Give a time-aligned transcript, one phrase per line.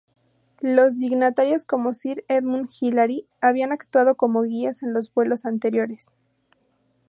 [0.63, 6.09] Los dignatarios como Sir Edmund Hillary habían actuado como guías en los vuelos anteriores.